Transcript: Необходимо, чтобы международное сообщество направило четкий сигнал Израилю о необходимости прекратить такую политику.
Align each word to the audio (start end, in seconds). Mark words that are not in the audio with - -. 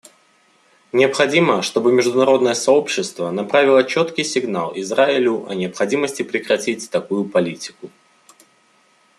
Необходимо, 0.93 1.61
чтобы 1.61 1.93
международное 1.93 2.55
сообщество 2.55 3.29
направило 3.29 3.83
четкий 3.83 4.23
сигнал 4.23 4.71
Израилю 4.75 5.45
о 5.47 5.53
необходимости 5.53 6.23
прекратить 6.23 6.89
такую 6.89 7.23
политику. 7.29 7.91